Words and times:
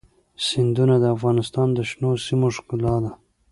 سیندونه 0.45 0.95
د 0.99 1.05
افغانستان 1.15 1.67
د 1.73 1.79
شنو 1.89 2.11
سیمو 2.25 2.47
ښکلا 2.55 2.95
ده. 3.03 3.11